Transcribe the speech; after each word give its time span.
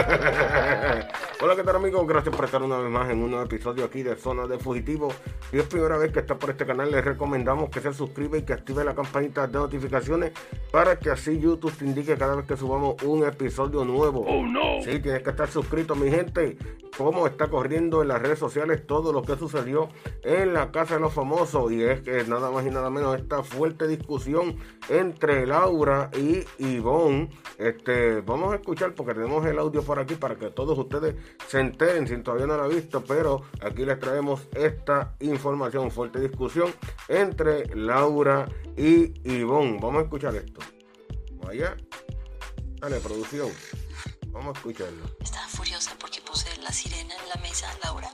Hola, 1.42 1.56
¿qué 1.56 1.62
tal 1.62 1.76
amigos? 1.76 2.06
Gracias 2.06 2.34
por 2.34 2.44
estar 2.44 2.62
una 2.62 2.78
vez 2.78 2.90
más 2.90 3.10
en 3.10 3.22
un 3.22 3.30
nuevo 3.30 3.44
episodio 3.44 3.84
aquí 3.84 4.02
de 4.02 4.16
Zona 4.16 4.46
de 4.46 4.58
Fugitivo. 4.58 5.12
Si 5.50 5.58
es 5.58 5.64
primera 5.64 5.96
vez 5.98 6.12
que 6.12 6.20
está 6.20 6.38
por 6.38 6.50
este 6.50 6.64
canal, 6.66 6.90
les 6.90 7.04
recomendamos 7.04 7.70
que 7.70 7.80
se 7.80 7.92
suscriba 7.92 8.38
y 8.38 8.42
que 8.42 8.52
active 8.52 8.84
la 8.84 8.94
campanita 8.94 9.46
de 9.46 9.58
notificaciones 9.58 10.32
para 10.70 10.98
que 10.98 11.10
así 11.10 11.38
YouTube 11.38 11.76
te 11.76 11.84
indique 11.84 12.16
cada 12.16 12.36
vez 12.36 12.46
que 12.46 12.56
subamos 12.56 13.02
un 13.02 13.26
episodio 13.26 13.84
nuevo. 13.84 14.20
Oh 14.26 14.46
no. 14.46 14.82
Sí, 14.82 15.00
tienes 15.00 15.22
que 15.22 15.30
estar 15.30 15.48
suscrito, 15.48 15.94
mi 15.94 16.10
gente. 16.10 16.56
Cómo 17.00 17.26
está 17.26 17.48
corriendo 17.48 18.02
en 18.02 18.08
las 18.08 18.20
redes 18.20 18.38
sociales 18.38 18.86
todo 18.86 19.10
lo 19.10 19.22
que 19.22 19.34
sucedió 19.34 19.88
en 20.22 20.52
la 20.52 20.70
Casa 20.70 20.96
de 20.96 21.00
los 21.00 21.14
Famosos. 21.14 21.72
Y 21.72 21.82
es 21.82 22.02
que 22.02 22.24
nada 22.24 22.50
más 22.50 22.66
y 22.66 22.68
nada 22.68 22.90
menos 22.90 23.18
esta 23.18 23.42
fuerte 23.42 23.88
discusión 23.88 24.58
entre 24.90 25.46
Laura 25.46 26.10
y 26.14 26.44
Ivonne. 26.58 27.30
Este, 27.56 28.20
vamos 28.20 28.52
a 28.52 28.56
escuchar 28.56 28.94
porque 28.94 29.14
tenemos 29.14 29.46
el 29.46 29.58
audio 29.58 29.82
por 29.82 29.98
aquí 29.98 30.14
para 30.14 30.36
que 30.36 30.50
todos 30.50 30.78
ustedes 30.78 31.14
se 31.48 31.60
enteren 31.60 32.06
si 32.06 32.18
todavía 32.18 32.46
no 32.46 32.58
lo 32.58 32.64
han 32.64 32.70
visto. 32.70 33.02
Pero 33.02 33.44
aquí 33.62 33.86
les 33.86 33.98
traemos 33.98 34.46
esta 34.54 35.14
información. 35.20 35.90
Fuerte 35.90 36.20
discusión 36.20 36.70
entre 37.08 37.74
Laura 37.74 38.46
y 38.76 39.14
Ivonne. 39.24 39.78
Vamos 39.80 40.00
a 40.00 40.02
escuchar 40.02 40.36
esto. 40.36 40.60
Vaya. 41.46 41.78
Dale, 42.78 43.00
producción. 43.00 43.48
Vamos 44.32 44.54
a 44.54 44.58
escucharlo. 44.58 45.06
La 46.70 46.76
sirena 46.76 47.16
en 47.16 47.28
la 47.28 47.34
mesa, 47.42 47.66
Laura. 47.82 48.08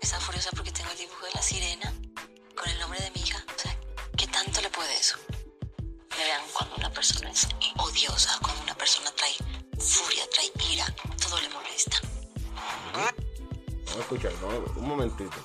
Estaba 0.00 0.22
furiosa 0.22 0.48
porque 0.54 0.70
tengo 0.70 0.88
el 0.92 0.96
dibujo 0.96 1.26
de 1.26 1.32
la 1.32 1.42
sirena 1.42 1.92
con 2.54 2.68
el 2.70 2.78
nombre 2.78 3.00
de 3.00 3.10
mi 3.10 3.20
hija. 3.20 3.44
O 3.52 3.58
sea, 3.58 3.76
¿qué 4.16 4.28
tanto 4.28 4.60
le 4.60 4.70
puede 4.70 4.94
eso? 4.96 5.16
Me 6.16 6.22
vean 6.22 6.42
cuando 6.52 6.76
una 6.76 6.92
persona 6.92 7.32
es 7.32 7.48
odiosa, 7.78 8.38
cuando 8.40 8.62
una 8.62 8.76
persona 8.76 9.10
trae 9.16 9.34
furia, 9.76 10.22
trae 10.30 10.52
ira, 10.70 10.86
todo 11.20 11.40
le 11.40 11.48
molesta. 11.48 11.98
Vamos 12.92 13.96
a 13.96 14.00
escuchar, 14.02 14.32
vamos, 14.40 14.70
un 14.76 14.86
momentito. 14.86 15.36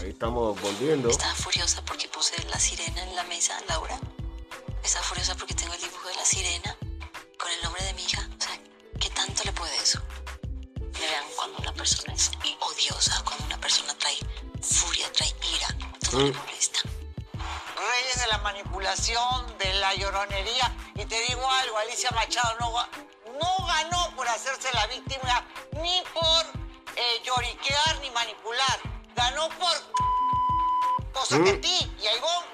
Ahí 0.00 0.10
estamos 0.10 0.60
volviendo. 0.60 1.08
Estaba 1.08 1.34
furiosa 1.34 1.84
porque 1.84 2.06
puse 2.06 2.40
la 2.44 2.60
sirena 2.60 3.02
en 3.02 3.16
la 3.16 3.24
mesa, 3.24 3.60
Laura. 3.68 3.98
Estaba 4.84 5.04
furiosa 5.04 5.34
porque 5.34 5.54
tengo 5.54 5.74
el 5.74 5.80
dibujo 5.80 6.06
de 6.06 6.14
la 6.14 6.24
sirena 6.24 6.76
con 7.36 7.50
el 7.50 7.60
nombre 7.64 7.82
de 7.82 7.94
mi 7.94 8.04
hija. 8.04 8.28
Persona 11.78 12.12
es 12.12 12.30
odiosa, 12.60 13.22
cuando 13.24 13.44
una 13.46 13.58
persona 13.58 13.94
trae 13.98 14.18
furia, 14.60 15.10
trae 15.12 15.32
ira, 15.54 15.68
todo 16.10 16.20
le 16.20 16.32
Mm. 16.32 16.36
molesta. 16.36 16.80
reyes 17.78 18.20
de 18.20 18.26
la 18.26 18.38
manipulación, 18.38 19.56
de 19.58 19.72
la 19.74 19.94
lloronería. 19.94 20.74
Y 20.96 21.04
te 21.06 21.20
digo 21.28 21.48
algo, 21.48 21.78
Alicia 21.78 22.10
Machado 22.10 22.56
no, 22.58 22.70
no 23.40 23.66
ganó 23.66 24.10
por 24.16 24.26
hacerse 24.28 24.68
la 24.74 24.86
víctima, 24.88 25.44
ni 25.80 26.02
por 26.12 26.44
eh, 26.96 27.22
lloriquear 27.24 28.00
ni 28.00 28.10
manipular. 28.10 28.80
Ganó 29.14 29.48
por 29.50 29.76
cosa 31.12 31.40
que 31.44 31.50
a 31.50 31.60
ti 31.60 31.92
y 32.02 32.06
a 32.08 32.16
Ivonne 32.16 32.46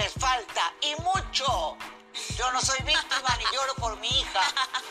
les 0.00 0.12
falta. 0.14 0.74
Y 0.80 0.94
mucho. 1.02 1.76
Yo 2.36 2.50
no 2.52 2.60
soy 2.60 2.78
víctima 2.84 3.36
ni 3.38 3.44
lloro 3.56 3.74
por 3.76 3.96
mi 3.98 4.08
hija. 4.08 4.40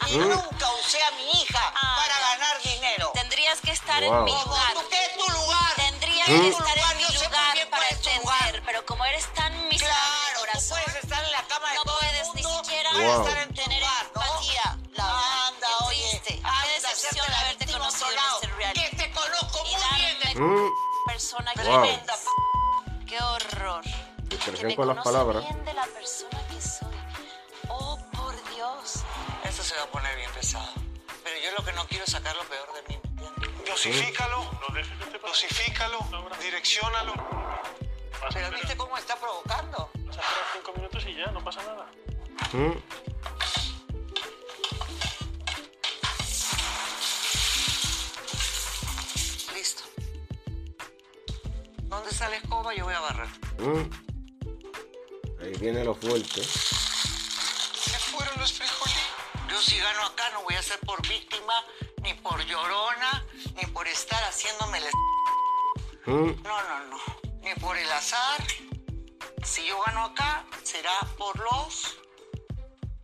Y 0.08 0.18
nunca 0.18 0.70
usé 0.84 1.02
a 1.04 1.12
mi 1.12 1.32
hija 1.42 1.74
para 1.74 2.20
ganar 2.20 2.62
dinero. 2.64 3.12
Tendrías 3.14 3.60
que 3.62 3.72
estar 3.72 4.04
Wow. 4.04 4.18
en 4.20 4.24
mi 4.26 4.32
Como 4.32 4.46
lugar. 4.46 4.74
tú, 4.74 4.82
¿qué 4.90 5.06
es 5.06 5.18
tu 5.18 5.32
lugar? 5.32 5.74
Tendrías 5.76 6.28
¿Qué 6.28 6.36
es 6.36 6.42
que 6.42 6.50
estar 6.50 6.78
en 6.78 6.98
mi 6.98 7.04
lugar 7.04 7.70
para 7.70 7.90
entender, 7.90 8.22
lugar. 8.22 8.62
pero 8.66 8.86
como 8.86 9.06
eres 9.06 9.26
tan 9.34 9.54
miserable 9.70 9.80
Claro, 9.82 10.34
tú 10.34 10.40
corazón, 10.40 10.80
puedes 10.84 11.04
estar 11.04 11.24
en 11.24 11.32
la 11.32 11.44
cama 11.48 11.70
de 11.70 11.76
no 11.76 11.84
todo 11.84 12.00
el 12.02 12.08
puedes 12.10 12.36
ni 12.36 12.44
mundo, 12.44 12.64
siquiera 12.64 12.90
puedes 12.92 13.16
Wow. 13.18 13.28
estar 13.28 13.42
en 13.44 13.48
tu 13.50 13.56
tener 13.62 13.80
lugar, 13.82 14.06
¿no? 14.16 14.22
empatía, 14.22 14.78
Laura. 14.94 15.48
Anda, 15.48 15.68
Qué 15.68 15.84
oye, 15.86 16.10
triste, 16.22 16.42
anda, 16.44 16.64
qué 16.64 16.74
decepción 16.74 17.26
la 17.32 17.40
haberte 17.40 17.66
conocido 17.72 18.10
en 18.12 18.18
este 18.34 18.48
reality. 18.48 18.82
Que 18.82 18.96
te 18.98 19.12
conozco 19.12 19.60
Y 19.66 19.76
muy 19.76 20.02
bien 20.02 20.20
de 20.20 20.70
persona 21.06 21.54
que 21.54 21.62
Wow. 21.64 21.82
tremenda 21.82 22.16
Qué 23.08 23.22
horror. 23.22 23.84
Discreción 24.32 24.70
Que 24.70 24.76
con 24.78 24.88
las 24.88 25.04
palabras. 25.04 25.44
bien 25.44 25.66
de 25.66 25.74
la 25.74 25.86
Pero 31.24 31.36
yo 31.44 31.52
lo 31.58 31.64
que 31.64 31.72
no 31.74 31.86
quiero 31.88 32.04
es 32.04 32.12
sacar 32.12 32.36
lo 32.36 32.44
peor 32.46 32.68
de 32.74 32.82
mí, 32.94 33.00
¿me 33.16 33.28
entiendes? 33.28 33.68
Dosifícalo, 33.70 34.50
dosifícalo, 35.22 36.00
direccionalo. 36.42 37.14
Pero 38.34 38.50
¿viste 38.52 38.76
cómo 38.76 38.98
está 38.98 39.16
provocando? 39.18 39.90
Vas 40.00 40.18
a 40.18 40.22
esperar 40.22 40.46
cinco 40.54 40.74
minutos 40.76 41.06
y 41.08 41.16
ya, 41.16 41.28
no 41.28 41.44
pasa 41.44 41.62
nada. 41.64 41.86
mm. 42.54 42.74
Listo. 49.54 49.84
¿Dónde 51.84 52.10
está 52.10 52.30
la 52.30 52.36
escoba? 52.38 52.74
Yo 52.74 52.86
voy 52.86 52.94
a 52.94 53.00
barrer. 53.00 53.28
Mm. 53.60 53.90
Ahí 55.42 55.54
viene 55.60 55.84
lo 55.84 55.94
fuerte. 55.96 56.44
Se 56.44 58.00
fueron 58.00 58.40
los 58.40 58.54
frijolitos. 58.54 59.02
Yo 59.52 59.60
si 59.60 59.78
gano 59.78 60.06
acá 60.06 60.30
no 60.32 60.44
voy 60.44 60.56
a 60.56 60.64
ser 60.64 60.80
por 60.80 61.06
víctima, 61.06 61.54
ni 62.04 62.14
por 62.14 62.42
llorona, 62.46 63.26
ni 63.56 63.66
por 63.74 63.86
estar 63.86 64.24
haciéndome 64.24 64.78
el... 64.78 64.86
Mm. 66.06 66.42
No, 66.42 66.64
no, 66.64 66.86
no. 66.86 66.98
Ni 67.42 67.54
por 67.56 67.76
el 67.76 67.92
azar. 67.92 68.42
Si 69.44 69.68
yo 69.68 69.78
gano 69.86 70.06
acá, 70.06 70.46
será 70.64 70.98
por 71.18 71.38
los... 71.38 71.98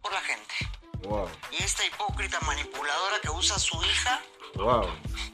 por 0.01 0.13
la 0.13 0.21
gente. 0.21 0.55
Wow, 0.99 1.29
Y 1.51 1.61
esta 1.61 1.85
hipócrita 1.85 2.39
manipuladora 2.39 3.19
que 3.21 3.29
usa 3.29 3.57
a 3.57 3.59
su 3.59 3.83
hija 3.83 4.21
wow. 4.55 4.89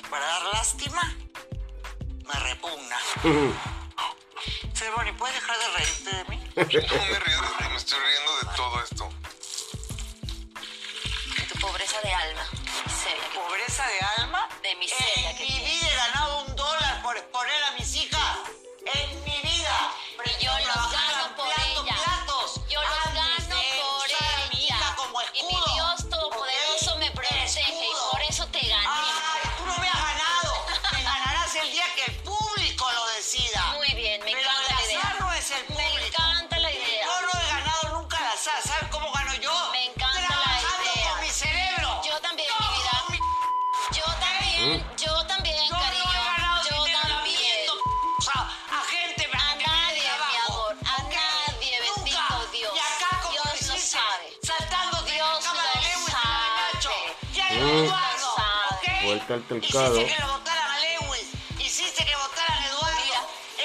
para 0.10 0.26
dar 0.26 0.44
lástima, 0.54 1.16
me 2.26 2.40
repugna. 2.40 2.98
Cervoni, 4.74 5.12
¿puedes 5.12 5.36
dejar 5.36 5.58
de 5.60 5.68
reírte 5.78 6.16
de 6.16 6.24
mí? 6.26 6.44
No 6.56 7.06
me 7.06 7.20
río 7.20 7.42
de 7.42 7.48
ti, 7.60 7.64
me 7.70 7.78
estoy 7.78 8.00
riendo 8.00 8.38
de 8.40 8.58
todo 8.58 8.84
esto. 8.84 9.13
De 12.14 12.30
alma. 12.30 12.48
Miseria. 12.86 13.24
¿Pobreza 13.34 13.84
de 13.88 14.22
alma? 14.22 14.50
De 14.62 14.76
miseria 14.76 15.30
En 15.32 15.38
que 15.38 15.44
mi 15.44 15.50
tienes. 15.50 15.72
vida 15.82 15.92
he 15.92 15.96
ganado 15.96 16.44
un 16.46 16.56
dólar 16.56 17.02
por 17.02 17.18
exponer 17.18 17.64
a 17.64 17.72
mis 17.72 17.96
hijas. 17.96 18.38
En 18.86 19.24
mi 19.24 19.42
vida. 19.42 19.92
Y 20.40 20.46
yo 20.46 20.52
¿ok? 57.82 59.02
Fuerte 59.04 59.34
altercado. 59.34 59.96
Hiciste 60.02 60.16
que 60.16 60.22
lo 60.22 60.28
votaran 60.34 60.72
a 60.72 60.80
Lewis, 60.80 61.28
hiciste 61.60 62.06
que 62.06 62.16
votaran 62.16 62.64
a 62.64 62.68
Eduardo. 62.68 62.98
Mira. 63.04 63.22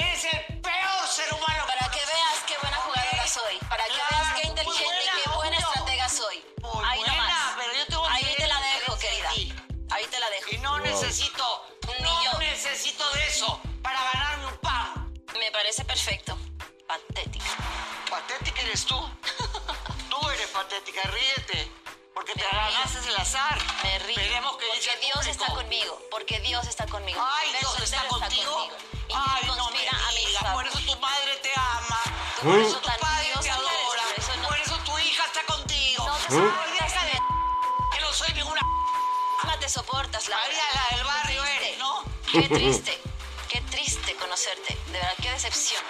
Eres 0.07 0.23
el 0.25 0.61
peor 0.61 1.07
ser 1.07 1.33
humano. 1.33 1.63
Para 1.67 1.91
que 1.91 1.99
veas 1.99 2.39
qué 2.47 2.55
buena 2.61 2.77
jugadora 2.77 3.27
soy. 3.27 3.57
Para 3.69 3.83
que 3.85 3.91
Claro, 3.93 4.07
veas 4.11 4.33
qué 4.41 4.47
inteligente 4.47 4.83
y 4.83 4.85
buena, 4.85 5.11
qué 5.23 5.29
buena 5.29 5.57
obvio. 5.57 5.67
estratega 5.69 6.09
soy. 6.09 6.45
Muy 6.61 6.85
Ahí 6.85 6.99
buena, 6.99 7.15
nomás. 7.15 7.55
pero 7.57 7.73
yo 7.73 7.85
tengo 7.87 8.07
Ahí 8.07 8.35
te 8.37 8.47
la 8.47 8.59
dejo, 8.61 8.95
de 8.95 8.99
querida. 9.01 9.29
Ahí 9.91 10.05
te 10.07 10.19
la 10.19 10.29
dejo. 10.29 10.49
Y 10.51 10.57
no 10.59 10.69
Wow. 10.71 10.79
necesito, 10.79 11.65
Ni 11.87 12.03
no 12.03 12.23
yo. 12.23 12.39
necesito 12.39 13.09
de 13.11 13.27
eso 13.27 13.61
para 13.81 14.01
ganarme 14.13 14.45
un 14.47 14.57
pan. 14.57 15.11
Me 15.39 15.51
parece 15.51 15.83
perfecto. 15.85 16.37
Patética. 16.87 17.45
Patética 18.09 18.61
eres 18.61 18.85
tú. 18.85 18.97
Tú 20.09 20.29
eres 20.31 20.47
patética, 20.47 21.01
ríete. 21.03 21.71
Porque 22.19 22.33
te 22.33 22.45
ganaste 22.51 23.07
el 23.07 23.15
azar. 23.15 23.57
Me 23.81 23.99
río. 23.99 24.15
Veremos 24.17 24.57
dice 24.57 24.67
porque 24.91 24.97
Dios 25.05 25.15
público. 25.15 25.31
está 25.31 25.53
conmigo. 25.53 26.01
Porque 26.11 26.39
Dios 26.41 26.67
está 26.67 26.85
conmigo. 26.87 27.21
Ay, 27.25 27.49
Dios 27.59 27.79
está 27.79 27.97
soltero 28.09 28.19
contigo. 28.19 28.67
Y 29.07 29.13
Ay, 29.15 29.41
no 29.47 29.53
me 29.55 29.61
conspira 29.61 29.91
a 29.91 30.11
mi 30.11 30.25
digas. 30.25 30.53
Por 30.53 30.67
eso 30.67 30.79
tu 30.79 30.99
madre 30.99 31.35
te 31.37 31.51
ama. 31.55 32.01
Por 32.43 32.59
eso 32.59 32.77
tu 32.79 32.89
padre 32.99 33.31
te 33.35 33.39
que 33.43 33.49
adora. 33.51 33.71
por 33.87 34.19
eso 34.19 34.35
no- 34.35 34.47
Por 34.49 34.57
eso 34.59 34.77
tu 34.79 34.99
hija 34.99 35.23
está 35.25 35.43
contigo. 35.45 36.05
No 36.07 36.17
deja 36.73 37.03
de 37.05 37.11
de- 37.11 37.19
que 37.93 38.01
no 38.01 38.11
soy 38.13 38.33
ninguna 38.33 38.61
misma 39.43 39.59
te 39.61 39.69
soportas, 39.69 40.27
Laura. 40.27 40.45
María, 40.45 40.63
la 40.73 40.95
del 40.97 41.05
barrio 41.05 41.45
eres. 41.45 41.77
¿no? 41.77 42.03
Qué 42.33 42.41
triste. 42.49 43.01
Qué 43.47 43.61
triste 43.61 44.13
conocerte. 44.17 44.77
De 44.87 44.91
verdad, 44.91 45.13
qué 45.21 45.31
decepción. 45.31 45.81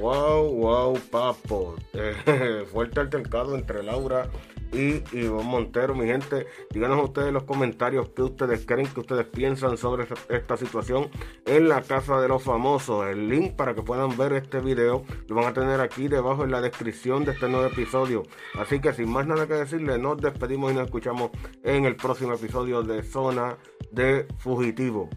Wow, 0.00 0.52
wow, 0.52 0.98
papo. 1.10 1.74
Eh, 1.92 2.64
fuerte 2.72 3.00
altercado 3.00 3.56
entre 3.56 3.82
Laura 3.82 4.30
y 4.72 5.02
Ivonne 5.16 5.48
Montero. 5.48 5.94
Mi 5.94 6.06
gente, 6.06 6.46
díganos 6.70 7.02
ustedes 7.02 7.28
en 7.28 7.34
los 7.34 7.42
comentarios 7.42 8.10
qué 8.10 8.22
ustedes 8.22 8.64
creen, 8.64 8.86
qué 8.86 9.00
ustedes 9.00 9.26
piensan 9.26 9.76
sobre 9.76 10.06
esta 10.28 10.56
situación 10.56 11.10
en 11.46 11.68
la 11.68 11.82
casa 11.82 12.20
de 12.20 12.28
los 12.28 12.44
famosos. 12.44 13.08
El 13.08 13.28
link 13.28 13.56
para 13.56 13.74
que 13.74 13.82
puedan 13.82 14.16
ver 14.16 14.34
este 14.34 14.60
video 14.60 15.04
lo 15.26 15.34
van 15.34 15.46
a 15.46 15.52
tener 15.52 15.80
aquí 15.80 16.06
debajo 16.06 16.44
en 16.44 16.52
la 16.52 16.60
descripción 16.60 17.24
de 17.24 17.32
este 17.32 17.48
nuevo 17.48 17.66
episodio. 17.66 18.22
Así 18.54 18.80
que 18.80 18.92
sin 18.92 19.10
más 19.10 19.26
nada 19.26 19.48
que 19.48 19.54
decirle, 19.54 19.98
nos 19.98 20.20
despedimos 20.20 20.70
y 20.70 20.74
nos 20.76 20.84
escuchamos 20.84 21.30
en 21.64 21.86
el 21.86 21.96
próximo 21.96 22.34
episodio 22.34 22.82
de 22.82 23.02
Zona 23.02 23.58
de 23.90 24.28
Fugitivo. 24.38 25.10